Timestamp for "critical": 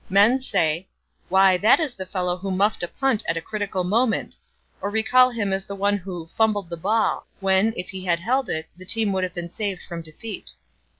3.41-3.83